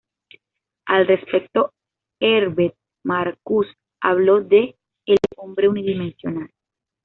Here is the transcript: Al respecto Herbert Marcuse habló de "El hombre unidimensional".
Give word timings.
Al 0.87 1.05
respecto 1.05 1.73
Herbert 2.19 2.73
Marcuse 3.03 3.69
habló 4.01 4.41
de 4.43 4.75
"El 5.05 5.19
hombre 5.37 5.69
unidimensional". 5.69 6.49